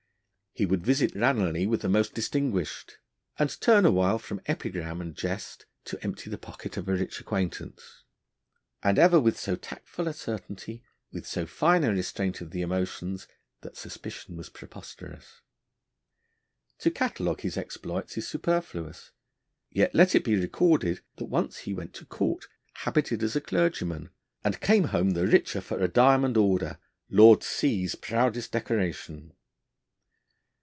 [0.53, 2.97] He would visit Ranelagh with the most distinguished,
[3.39, 7.21] and turn a while from epigram and jest to empty the pocket of a rich
[7.21, 8.03] acquaintance.
[8.83, 13.29] And ever with so tactful a certainty, with so fine a restraint of the emotions,
[13.61, 15.39] that suspicion was preposterous.
[16.79, 19.11] To catalogue his exploits is superfluous,
[19.69, 24.09] yet let it be recorded that once he went to Court, habited as a clergyman,
[24.43, 26.77] and came home the richer for a diamond order,
[27.09, 29.31] Lord C 's proudest decoration.